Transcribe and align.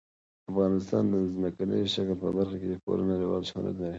افغانستان 0.51 1.03
د 1.11 1.15
ځمکني 1.33 1.79
شکل 1.93 2.15
په 2.21 2.27
برخه 2.37 2.57
کې 2.61 2.81
پوره 2.83 3.03
نړیوال 3.13 3.41
شهرت 3.49 3.75
لري. 3.77 3.89